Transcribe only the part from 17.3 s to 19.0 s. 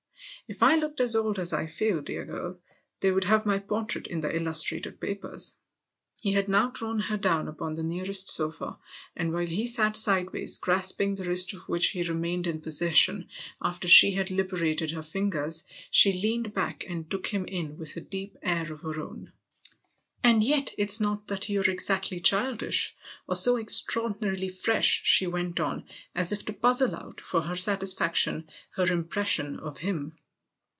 in with a deep air of her